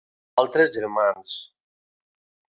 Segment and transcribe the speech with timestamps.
[0.43, 1.35] Altres germans: